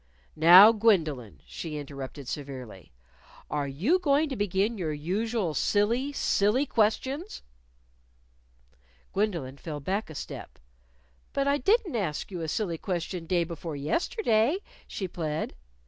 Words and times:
"Now, 0.35 0.71
Gwendolyn," 0.71 1.41
she 1.45 1.77
interrupted 1.77 2.27
severely, 2.27 2.91
"are 3.51 3.67
you 3.67 3.99
going 3.99 4.29
to 4.29 4.35
begin 4.35 4.75
your 4.79 4.91
usual 4.93 5.53
silly, 5.53 6.11
silly 6.11 6.65
questions?" 6.65 7.43
Gwendolyn 9.13 9.57
fell 9.57 9.79
back 9.79 10.09
a 10.09 10.15
step. 10.15 10.57
"But 11.33 11.47
I 11.47 11.59
didn't 11.59 11.95
ask 11.95 12.31
you 12.31 12.41
a 12.41 12.47
silly 12.47 12.79
question 12.79 13.27
day 13.27 13.43
before 13.43 13.75
yesterday," 13.75 14.57
she 14.87 15.07
plead. 15.07 15.53